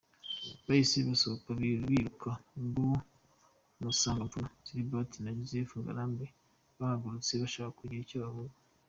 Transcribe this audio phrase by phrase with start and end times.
[0.65, 2.81] Bahise basohoka biruka ubwo
[3.81, 6.25] Musangamfura Sixbert na Joseph Ngarambe
[6.79, 8.55] bahagurutse bashaka kugira icyo bavuga.